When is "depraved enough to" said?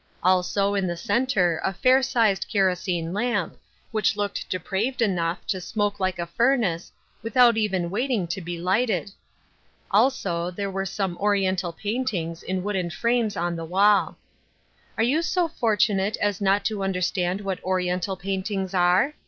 4.49-5.61